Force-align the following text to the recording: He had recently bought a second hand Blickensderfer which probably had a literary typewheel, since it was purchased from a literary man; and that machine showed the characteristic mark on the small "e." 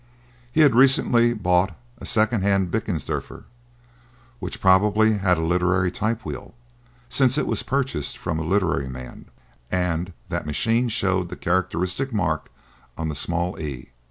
He 0.51 0.61
had 0.61 0.73
recently 0.73 1.31
bought 1.31 1.75
a 1.99 2.07
second 2.07 2.41
hand 2.41 2.71
Blickensderfer 2.71 3.43
which 4.39 4.59
probably 4.59 5.19
had 5.19 5.37
a 5.37 5.41
literary 5.43 5.91
typewheel, 5.91 6.55
since 7.07 7.37
it 7.37 7.45
was 7.45 7.61
purchased 7.61 8.17
from 8.17 8.39
a 8.39 8.43
literary 8.43 8.89
man; 8.89 9.25
and 9.69 10.11
that 10.29 10.47
machine 10.47 10.87
showed 10.89 11.29
the 11.29 11.35
characteristic 11.35 12.11
mark 12.11 12.49
on 12.97 13.09
the 13.09 13.13
small 13.13 13.59
"e." 13.59 13.89